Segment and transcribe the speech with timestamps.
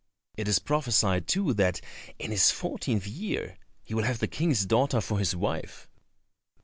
[0.35, 1.79] It is prophesied, too, that
[2.17, 5.87] in his fourteenth year he will have the King's daughter for his wife."